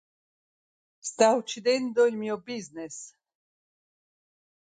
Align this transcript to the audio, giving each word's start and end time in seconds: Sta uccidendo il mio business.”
Sta 0.99 1.35
uccidendo 1.35 2.07
il 2.07 2.17
mio 2.17 2.39
business.” 2.39 3.15